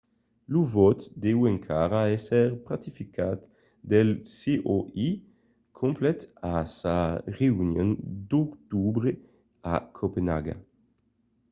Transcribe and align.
lo 0.51 0.61
vòte 0.75 1.05
deu 1.23 1.39
encara 1.53 2.01
èsser 2.17 2.47
ratificat 2.71 3.39
pel 3.89 4.09
coi 4.65 5.09
complet 5.79 6.19
a 6.55 6.55
sa 6.79 6.97
reünion 7.37 7.89
d’octobre 8.29 9.09
a 9.73 9.75
copenaga 9.97 10.55